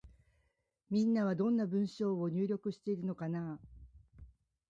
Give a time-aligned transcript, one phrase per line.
[0.89, 3.67] みんなは、どんな文章を入力しているのかなぁ。